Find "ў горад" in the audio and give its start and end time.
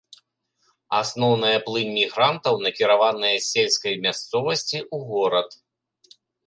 4.95-5.49